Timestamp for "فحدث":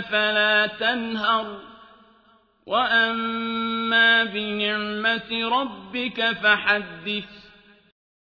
6.30-7.53